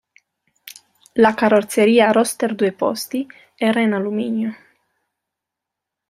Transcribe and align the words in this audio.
La 1.13 1.35
carrozzeria, 1.35 2.09
roadster 2.11 2.55
due 2.55 2.71
posti, 2.71 3.27
era 3.53 3.81
in 3.81 3.93
alluminio. 3.93 4.51